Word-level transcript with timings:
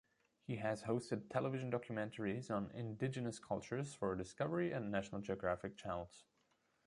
He 0.47 0.55
has 0.55 0.85
hosted 0.85 1.29
television 1.29 1.69
documentaries 1.71 2.49
on 2.49 2.71
indigenous 2.73 3.37
cultures 3.37 3.93
for 3.93 4.15
Discovery 4.15 4.71
and 4.71 4.89
National 4.89 5.21
Geographic 5.21 5.77
channels. 5.77 6.23